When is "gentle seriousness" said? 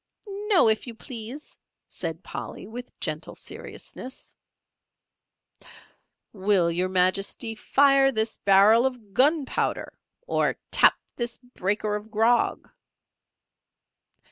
2.99-4.35